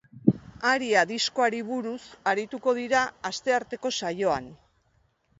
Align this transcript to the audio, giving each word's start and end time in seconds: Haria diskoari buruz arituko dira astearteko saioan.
Haria 0.67 1.01
diskoari 1.09 1.59
buruz 1.67 1.99
arituko 2.31 2.73
dira 2.77 3.01
astearteko 3.31 3.93
saioan. 3.99 4.49